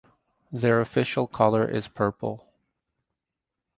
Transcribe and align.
Their 0.51 0.81
official 0.81 1.27
color 1.27 1.63
is 1.69 1.87
purple. 1.87 2.49